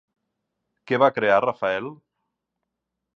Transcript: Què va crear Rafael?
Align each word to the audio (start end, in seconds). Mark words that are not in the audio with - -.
Què 0.91 0.99
va 1.03 1.11
crear 1.17 1.37
Rafael? 1.47 1.91